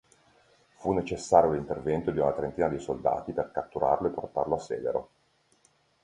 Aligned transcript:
Fu 0.77 0.93
necessario 0.93 1.51
l'intervento 1.51 2.09
di 2.09 2.17
una 2.17 2.31
trentina 2.33 2.67
di 2.67 2.79
soldati 2.79 3.33
per 3.33 3.51
catturarlo 3.51 4.07
e 4.07 4.11
portarlo 4.11 4.55
a 4.55 4.59
Severo. 4.59 5.09